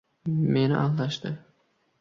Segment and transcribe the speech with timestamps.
[0.55, 1.35] —Meni aldashdi!